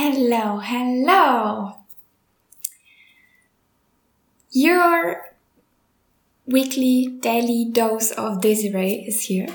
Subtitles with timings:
[0.00, 1.74] Hello, hello.
[4.52, 5.24] Your
[6.46, 9.48] weekly, daily dose of Desiree is here.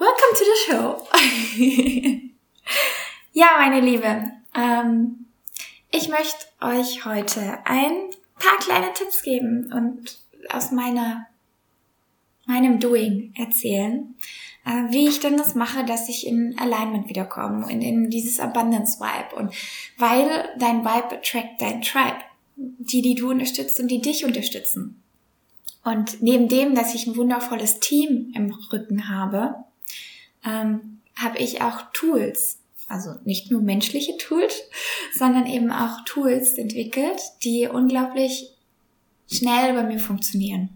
[0.00, 1.06] Welcome to the show.
[3.34, 5.26] ja, meine Liebe, ähm,
[5.90, 8.08] ich möchte euch heute ein
[8.38, 10.16] paar kleine Tipps geben und
[10.48, 11.26] aus meiner,
[12.46, 14.14] meinem Doing erzählen,
[14.66, 19.00] äh, wie ich denn das mache, dass ich in Alignment wiederkomme und in dieses Abundance
[19.00, 19.54] Vibe und
[19.96, 22.18] weil dein Vibe attract dein Tribe
[22.56, 25.02] die, die du unterstützt und die dich unterstützen.
[25.84, 29.54] Und neben dem, dass ich ein wundervolles Team im Rücken habe,
[30.44, 34.62] ähm, habe ich auch Tools, also nicht nur menschliche Tools,
[35.14, 38.50] sondern eben auch Tools entwickelt, die unglaublich
[39.30, 40.70] schnell bei mir funktionieren.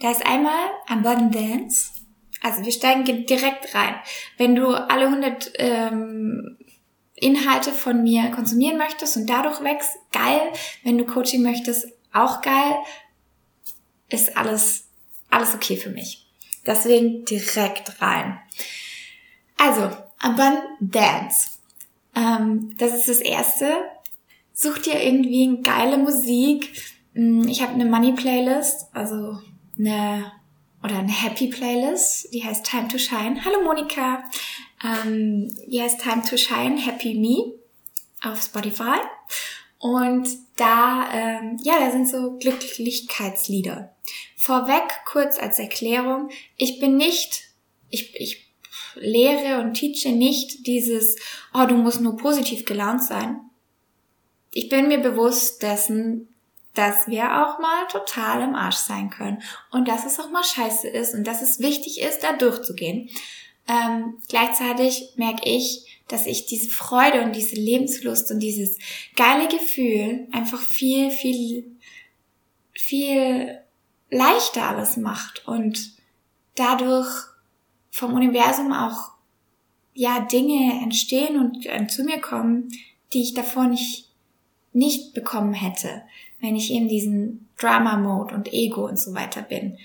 [0.00, 1.99] Da ist einmal Abundance.
[2.42, 3.94] Also wir steigen direkt rein.
[4.38, 6.56] Wenn du alle 100 ähm,
[7.20, 10.40] Inhalte von mir konsumieren möchtest und dadurch wächst, geil.
[10.82, 12.76] Wenn du Coaching möchtest, auch geil.
[14.08, 14.88] Ist alles,
[15.28, 16.26] alles okay für mich.
[16.66, 18.40] Deswegen direkt rein.
[19.56, 21.58] Also, Abundance.
[22.14, 23.70] Ähm, das ist das erste.
[24.52, 26.72] Such dir irgendwie eine geile Musik.
[27.14, 29.38] Hm, ich habe eine Money Playlist, also
[29.78, 30.32] eine
[30.82, 33.44] oder eine Happy Playlist, die heißt Time to Shine.
[33.44, 34.24] Hallo Monika.
[34.82, 37.54] Ähm, die heißt Time to Shine Happy Me
[38.22, 38.98] auf Spotify.
[39.78, 43.94] Und da, ähm, ja, da sind so Glücklichkeitslieder.
[44.36, 46.30] Vorweg kurz als Erklärung.
[46.56, 47.44] Ich bin nicht,
[47.88, 48.50] ich, ich
[48.94, 51.16] lehre und teache nicht dieses,
[51.54, 53.40] oh, du musst nur positiv gelaunt sein.
[54.52, 56.28] Ich bin mir bewusst dessen,
[56.74, 60.88] dass wir auch mal total im Arsch sein können und dass es auch mal scheiße
[60.88, 63.10] ist und dass es wichtig ist, da durchzugehen.
[63.68, 68.78] Ähm, gleichzeitig merke ich, dass ich diese Freude und diese Lebenslust und dieses
[69.16, 71.76] geile Gefühl einfach viel, viel,
[72.72, 73.60] viel
[74.10, 75.92] leichter alles macht und
[76.56, 77.08] dadurch
[77.90, 79.12] vom Universum auch
[79.94, 82.68] ja Dinge entstehen und äh, zu mir kommen,
[83.12, 84.10] die ich davor nicht
[84.72, 86.02] nicht bekommen hätte,
[86.40, 89.78] wenn ich in diesen Drama Mode und Ego und so weiter bin.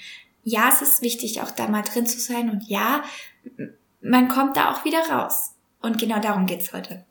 [0.43, 3.03] Ja, es ist wichtig, auch da mal drin zu sein und ja,
[4.01, 5.53] man kommt da auch wieder raus.
[5.81, 7.03] Und genau darum geht's heute.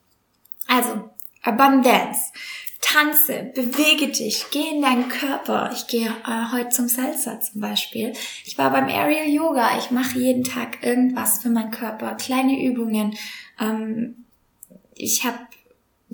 [0.66, 1.10] Also,
[1.43, 2.32] Abundance.
[2.81, 5.71] Tanze, bewege dich, geh in deinen Körper.
[5.72, 8.12] Ich gehe äh, heute zum Salsa zum Beispiel.
[8.44, 9.78] Ich war beim Aerial Yoga.
[9.78, 13.16] Ich mache jeden Tag irgendwas für meinen Körper, kleine Übungen.
[13.59, 14.26] Ähm,
[14.94, 15.38] ich habe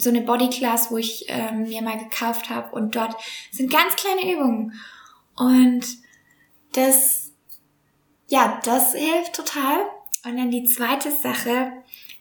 [0.01, 3.17] so eine Bodyclass, wo ich ähm, mir mal gekauft habe und dort
[3.51, 4.73] sind ganz kleine Übungen.
[5.37, 5.87] Und
[6.73, 7.33] das,
[8.29, 9.87] ja, das hilft total.
[10.25, 11.73] Und dann die zweite Sache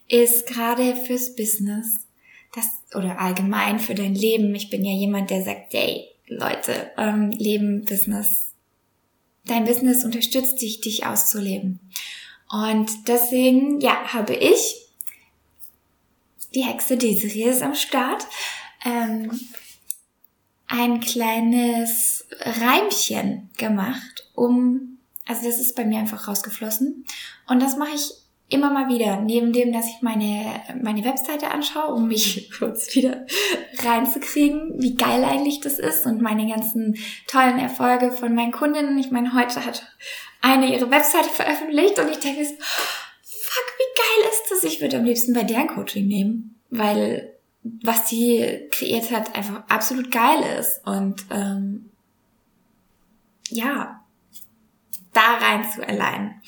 [0.08, 2.06] ist gerade fürs Business,
[2.54, 4.54] das oder allgemein für dein Leben.
[4.54, 8.54] Ich bin ja jemand, der sagt, hey, Leute, ähm, Leben, Business,
[9.44, 11.80] dein Business unterstützt dich, dich auszuleben.
[12.50, 14.89] Und deswegen, ja, habe ich
[16.54, 18.26] die Hexe Desiree ist am Start.
[18.84, 19.30] Ähm,
[20.66, 27.04] ein kleines Reimchen gemacht, um, also das ist bei mir einfach rausgeflossen.
[27.48, 28.12] Und das mache ich
[28.48, 33.26] immer mal wieder, neben dem, dass ich meine, meine Webseite anschaue, um mich kurz wieder
[33.82, 38.98] reinzukriegen, wie geil eigentlich das ist und meine ganzen tollen Erfolge von meinen Kundinnen.
[38.98, 39.86] Ich meine, heute hat
[40.40, 42.46] eine ihre Webseite veröffentlicht und ich denke,
[43.50, 44.64] fuck, wie geil ist das?
[44.64, 50.10] Ich würde am liebsten bei deren Coaching nehmen, weil was sie kreiert hat, einfach absolut
[50.10, 50.86] geil ist.
[50.86, 51.90] Und ähm,
[53.50, 54.04] ja,
[55.12, 56.40] da rein zu allein.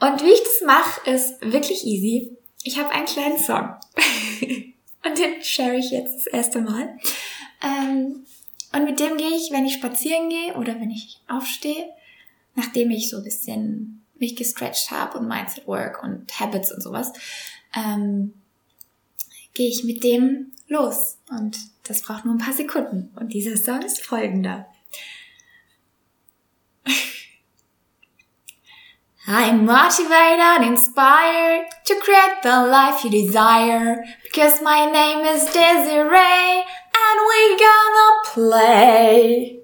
[0.00, 2.36] Und wie ich das mache, ist wirklich easy.
[2.62, 3.76] Ich habe einen kleinen Song.
[5.04, 6.98] und den share ich jetzt das erste Mal.
[7.62, 8.26] Ähm,
[8.72, 11.88] und mit dem gehe ich, wenn ich spazieren gehe oder wenn ich aufstehe,
[12.56, 17.12] nachdem ich so ein bisschen mich gestretched habe und Mindset Work und Habits und sowas,
[17.76, 18.34] ähm,
[19.54, 21.18] gehe ich mit dem los.
[21.30, 23.12] Und das braucht nur ein paar Sekunden.
[23.16, 24.66] Und dieser Song ist folgender.
[29.26, 36.62] I'm motivated and inspired to create the life you desire because my name is Desiree
[36.92, 39.63] and we gonna play.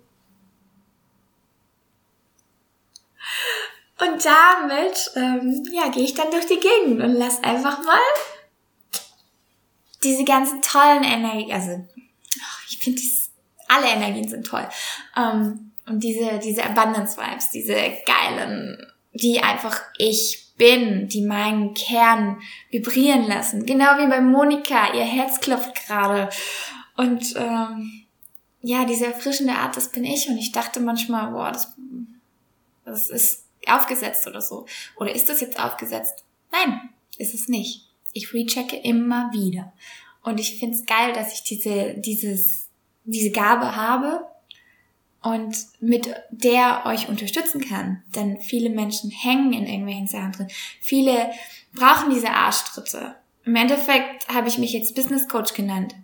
[4.01, 7.99] Und damit, ähm, ja, gehe ich dann durch die Gegend und lass einfach mal
[10.03, 11.87] diese ganzen tollen Energien, also
[12.69, 13.03] ich finde,
[13.69, 14.67] alle Energien sind toll.
[15.17, 17.75] Ähm, und diese, diese Abundance Vibes, diese
[18.07, 18.79] geilen,
[19.13, 23.67] die einfach ich bin, die meinen Kern vibrieren lassen.
[23.67, 26.29] Genau wie bei Monika, ihr Herz klopft gerade.
[26.97, 28.05] Und ähm,
[28.63, 30.29] ja, diese erfrischende Art, das bin ich.
[30.29, 31.75] Und ich dachte manchmal, boah, das,
[32.85, 34.67] das ist aufgesetzt oder so.
[34.97, 36.25] Oder ist das jetzt aufgesetzt?
[36.53, 37.89] Nein, ist es nicht.
[38.13, 39.73] Ich rechecke immer wieder.
[40.23, 42.69] Und ich find's geil, dass ich diese, dieses,
[43.05, 44.27] diese Gabe habe
[45.23, 48.03] und mit der euch unterstützen kann.
[48.15, 50.49] Denn viele Menschen hängen in irgendwelchen Sachen drin.
[50.81, 51.31] Viele
[51.73, 53.17] brauchen diese Arschtritte.
[53.45, 55.95] Im Endeffekt habe ich mich jetzt Business Coach genannt.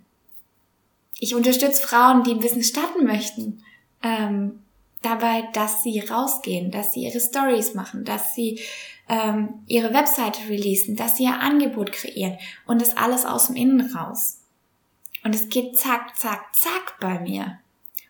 [1.19, 3.63] Ich unterstütze Frauen, die im Business starten möchten.
[4.03, 4.59] Ähm,
[5.01, 8.59] dabei, dass sie rausgehen, dass sie ihre Stories machen, dass sie
[9.09, 13.95] ähm, ihre Webseite releasen, dass sie ihr Angebot kreieren und das alles aus dem Innen
[13.95, 14.41] raus.
[15.23, 17.59] Und es geht zack, zack, zack bei mir.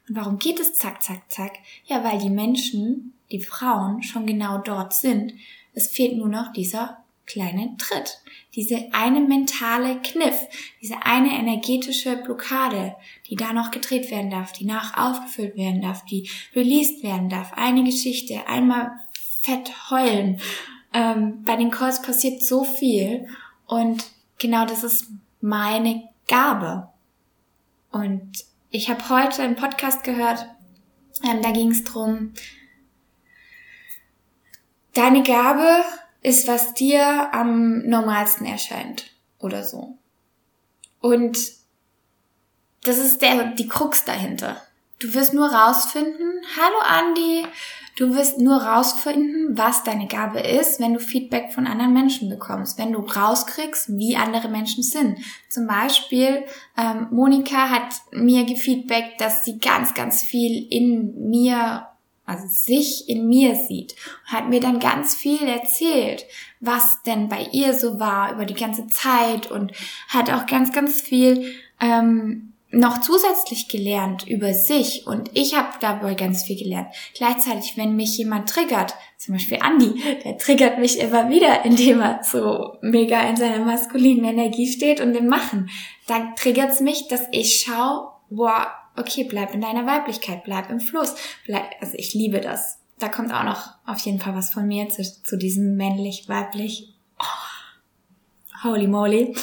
[0.07, 1.53] Und warum geht es zack, zack, zack?
[1.85, 5.33] Ja, weil die Menschen, die Frauen schon genau dort sind.
[5.73, 8.19] Es fehlt nur noch dieser kleine Tritt.
[8.55, 10.39] Diese eine mentale Kniff,
[10.81, 12.95] diese eine energetische Blockade,
[13.29, 17.53] die da noch gedreht werden darf, die nach aufgefüllt werden darf, die released werden darf.
[17.53, 18.91] Eine Geschichte, einmal
[19.41, 20.41] fett heulen.
[20.93, 23.27] Ähm, bei den Calls passiert so viel
[23.67, 24.05] und
[24.39, 25.07] genau das ist
[25.41, 26.89] meine Gabe.
[27.91, 30.45] Und ich habe heute einen Podcast gehört,
[31.23, 32.33] ähm, da ging es drum,
[34.93, 35.83] deine Gabe
[36.27, 39.05] ist, was dir am normalsten erscheint
[39.39, 39.97] oder so.
[40.99, 41.37] Und
[42.83, 44.61] das ist der, die Krux dahinter.
[44.99, 47.45] Du wirst nur rausfinden, hallo Andi,
[47.97, 52.77] du wirst nur rausfinden, was deine Gabe ist, wenn du Feedback von anderen Menschen bekommst,
[52.77, 55.19] wenn du rauskriegst, wie andere Menschen sind.
[55.49, 56.43] Zum Beispiel,
[56.77, 61.87] ähm, Monika hat mir gefeedbackt, dass sie ganz, ganz viel in mir
[62.27, 63.95] also sich in mir sieht,
[64.25, 66.25] hat mir dann ganz viel erzählt,
[66.59, 69.71] was denn bei ihr so war über die ganze Zeit und
[70.09, 76.15] hat auch ganz, ganz viel ähm, noch zusätzlich gelernt über sich und ich habe dabei
[76.15, 76.89] ganz viel gelernt.
[77.15, 79.93] Gleichzeitig, wenn mich jemand triggert, zum Beispiel Andi,
[80.25, 85.15] der triggert mich immer wieder, indem er so mega in seiner maskulinen Energie steht und
[85.15, 85.69] im Machen,
[86.07, 91.15] dann triggert's mich, dass ich schaue, boah, okay, bleib in deiner Weiblichkeit, bleib im Fluss.
[91.45, 92.79] Bleib, also ich liebe das.
[92.99, 96.93] Da kommt auch noch auf jeden Fall was von mir zu, zu diesem männlich-weiblich.
[97.19, 99.35] Oh, holy moly.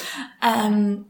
[0.43, 1.07] Ähm,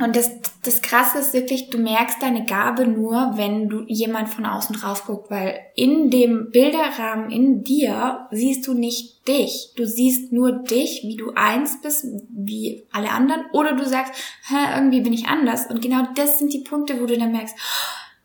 [0.00, 0.30] und das,
[0.62, 5.04] das Krasse ist wirklich, du merkst deine Gabe nur, wenn du jemand von außen drauf
[5.04, 9.72] guckt, weil in dem Bilderrahmen in dir siehst du nicht dich.
[9.76, 14.14] Du siehst nur dich, wie du eins bist, wie alle anderen, oder du sagst,
[14.48, 15.66] Hä, irgendwie bin ich anders.
[15.66, 17.54] Und genau das sind die Punkte, wo du dann merkst,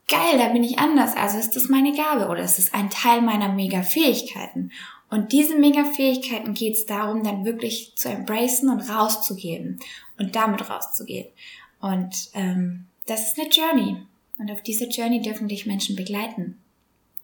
[0.07, 3.21] geil, da bin ich anders, also ist das meine Gabe oder ist es ein Teil
[3.21, 4.71] meiner Mega-Fähigkeiten.
[5.09, 9.79] Und diese Mega-Fähigkeiten geht es darum, dann wirklich zu embracen und rauszugeben
[10.17, 11.27] und damit rauszugehen.
[11.85, 13.97] Und ähm, das ist eine Journey.
[14.39, 16.57] Und auf dieser Journey dürfen dich Menschen begleiten.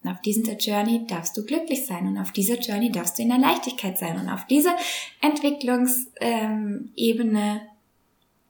[0.04, 3.30] Und auf dieser Journey darfst du glücklich sein und auf dieser Journey darfst du in
[3.30, 4.20] der Leichtigkeit sein.
[4.20, 4.76] Und auf dieser
[5.20, 7.60] Entwicklungsebene ähm,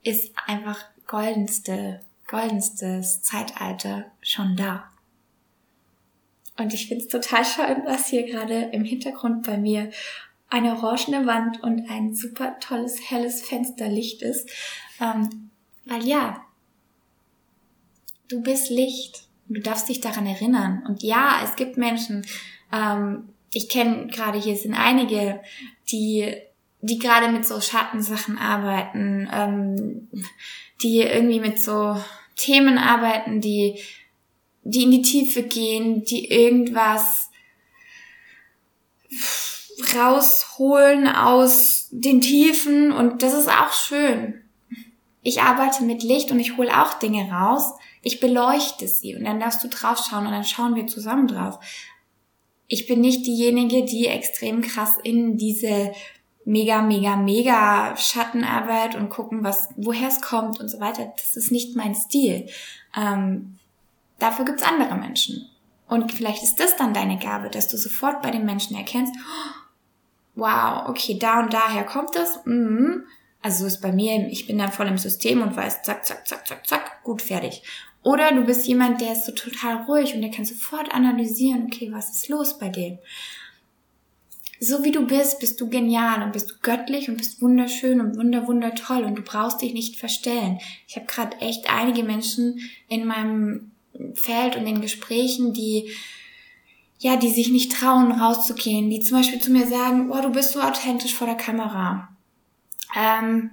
[0.03, 4.91] ist einfach goldenste, goldenstes Zeitalter schon da.
[6.59, 9.91] Und ich finde es total schön, dass hier gerade im Hintergrund bei mir
[10.51, 14.51] eine orangene Wand und ein super tolles, helles Fensterlicht ist.
[15.01, 15.49] Ähm,
[15.85, 16.45] weil ja,
[18.29, 19.25] du bist Licht.
[19.49, 20.83] Du darfst dich daran erinnern.
[20.89, 22.25] Und ja, es gibt Menschen,
[22.73, 25.41] ähm, ich kenne gerade hier sind einige,
[25.91, 26.35] die,
[26.81, 30.09] die gerade mit so Schattensachen arbeiten, ähm,
[30.83, 31.97] die irgendwie mit so
[32.37, 33.79] Themen arbeiten, die,
[34.63, 37.31] die in die Tiefe gehen, die irgendwas
[39.95, 44.43] rausholen aus den Tiefen und das ist auch schön
[45.23, 47.73] ich arbeite mit Licht und ich hole auch Dinge raus.
[48.03, 51.61] Ich beleuchte sie und dann darfst du draufschauen und dann schauen wir zusammen drauf.
[52.67, 55.93] Ich bin nicht diejenige, die extrem krass in diese
[56.45, 61.13] mega, mega, mega Schattenarbeit und gucken, was, woher es kommt und so weiter.
[61.17, 62.49] Das ist nicht mein Stil.
[62.97, 63.59] Ähm,
[64.19, 65.49] dafür gibt's andere Menschen.
[65.87, 69.15] Und vielleicht ist das dann deine Gabe, dass du sofort bei den Menschen erkennst,
[70.35, 72.41] wow, okay, da und daher kommt es.
[72.45, 73.05] Mhm
[73.43, 76.27] also so ist bei mir, ich bin dann voll im System und weiß, zack, zack,
[76.27, 77.63] zack, zack, zack, gut, fertig.
[78.05, 81.91] Oder du bist jemand, der ist so total ruhig und der kann sofort analysieren, okay,
[81.93, 82.99] was ist los bei dem?
[84.61, 88.17] So wie du bist, bist du genial und bist du göttlich und bist wunderschön und
[88.17, 90.59] wunder, wunder toll und du brauchst dich nicht verstellen.
[90.87, 93.73] Ich habe gerade echt einige Menschen in meinem
[94.15, 95.91] Feld und in Gesprächen, die
[97.03, 100.53] ja, die sich nicht trauen, rauszugehen, die zum Beispiel zu mir sagen, oh, du bist
[100.53, 102.09] so authentisch vor der Kamera.
[102.95, 103.51] Ähm,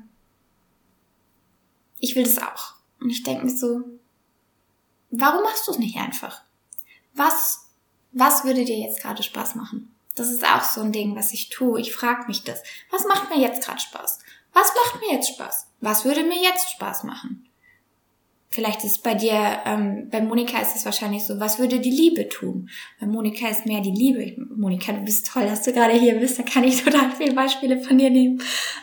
[2.00, 2.76] ich will das auch.
[3.00, 3.84] Und ich denke mir so,
[5.12, 6.42] warum machst du es nicht einfach?
[7.14, 7.68] Was,
[8.12, 9.94] was würde dir jetzt gerade Spaß machen?
[10.16, 11.80] Das ist auch so ein Ding, was ich tue.
[11.80, 12.62] Ich frage mich das.
[12.92, 14.20] Was macht mir jetzt gerade Spaß?
[14.54, 15.68] Was macht mir jetzt Spaß?
[15.80, 17.49] Was würde mir jetzt Spaß machen?
[18.52, 22.28] Vielleicht ist bei dir, ähm, bei Monika ist es wahrscheinlich so, was würde die Liebe
[22.30, 22.70] tun?
[23.00, 24.42] Bei Monika ist mehr die Liebe.
[24.56, 27.80] Monika, du bist toll, dass du gerade hier bist, da kann ich total viele Beispiele
[27.80, 28.42] von dir nehmen.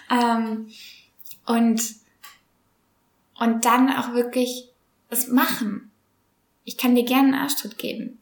[0.09, 0.69] Ähm,
[1.47, 1.83] und,
[3.41, 4.69] und dann auch wirklich
[5.11, 5.91] es machen.
[6.65, 8.19] Ich kann dir gerne einen Arschtritt geben.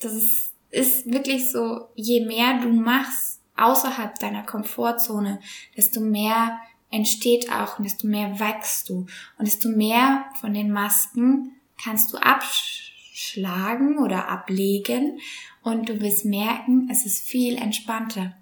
[0.00, 5.40] Das ist, ist wirklich so, je mehr du machst außerhalb deiner Komfortzone,
[5.76, 6.58] desto mehr
[6.90, 9.06] entsteht auch und desto mehr wächst du
[9.38, 11.52] und desto mehr von den Masken
[11.82, 15.20] kannst du abschlagen oder ablegen
[15.62, 18.34] und du wirst merken, es ist viel entspannter.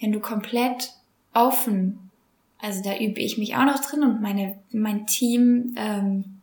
[0.00, 0.92] Wenn du komplett
[1.34, 2.10] offen,
[2.58, 6.40] also da übe ich mich auch noch drin und meine, mein Team ähm,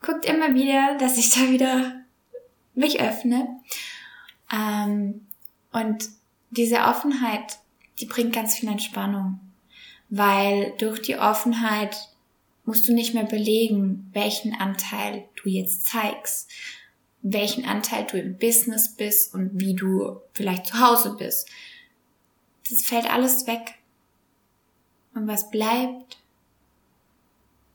[0.00, 2.00] guckt immer wieder, dass ich da wieder
[2.74, 3.60] mich öffne.
[4.52, 5.26] Ähm,
[5.72, 6.08] und
[6.50, 7.58] diese Offenheit,
[8.00, 9.38] die bringt ganz viel Entspannung
[10.10, 11.96] weil durch die Offenheit
[12.64, 16.50] musst du nicht mehr belegen, welchen Anteil du jetzt zeigst,
[17.22, 21.48] welchen Anteil du im Business bist und wie du vielleicht zu Hause bist.
[22.68, 23.74] Das fällt alles weg.
[25.14, 26.18] Und was bleibt,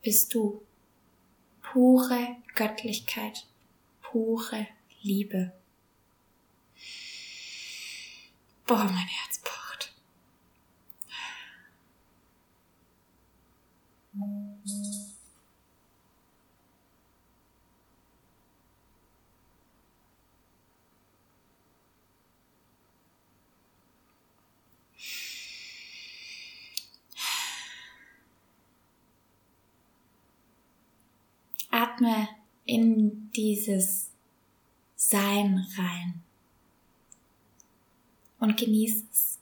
[0.02, 0.62] bist du.
[1.62, 3.46] Pure Göttlichkeit,
[4.02, 4.68] pure
[5.02, 5.52] Liebe.
[8.66, 9.35] Boah, mein Herz
[31.96, 32.28] Atme
[32.66, 34.12] in dieses
[34.96, 36.24] Sein rein
[38.40, 39.40] und genieße es.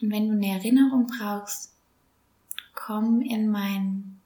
[0.00, 1.72] Und wenn du eine Erinnerung brauchst,
[2.74, 4.20] komm in mein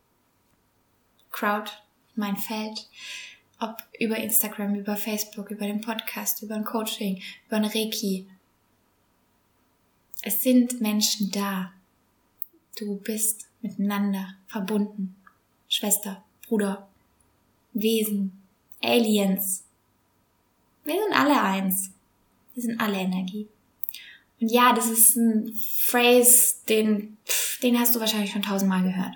[1.31, 1.71] Crowd,
[2.15, 2.89] mein Feld,
[3.59, 8.27] ob über Instagram, über Facebook, über den Podcast, über ein Coaching, über ein Reiki.
[10.23, 11.73] Es sind Menschen da.
[12.79, 15.22] Du bist miteinander verbunden.
[15.73, 16.87] Schwester, Bruder,
[17.73, 18.43] Wesen,
[18.83, 19.65] Aliens.
[20.85, 21.91] Wir sind alle eins.
[22.53, 23.49] Wir sind alle Energie.
[24.39, 29.15] Und ja, das ist ein Phrase, den, pff, den hast du wahrscheinlich schon tausendmal gehört.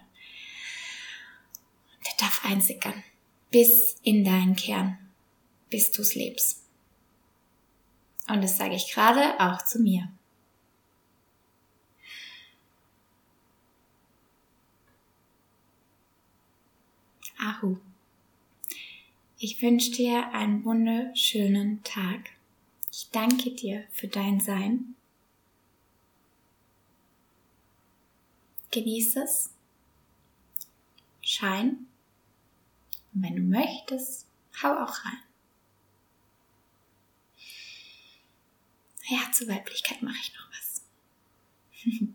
[2.07, 3.05] Der darf einsickern.
[3.51, 4.97] Bis in deinen Kern.
[5.69, 6.63] Bis du's lebst.
[8.29, 10.09] Und das sage ich gerade auch zu mir.
[17.47, 17.79] Ahu.
[19.39, 22.31] Ich wünsche dir einen wunderschönen Tag.
[22.91, 24.97] Ich danke dir für dein Sein
[28.77, 29.55] Genieß es.
[31.23, 31.87] Schein.
[33.15, 34.27] Und wenn du möchtest,
[34.63, 35.23] hau auch rein.
[39.09, 40.83] Ja, zur Weiblichkeit mache ich noch was.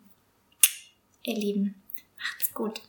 [1.24, 1.82] Ihr Lieben,
[2.20, 2.82] macht's gut.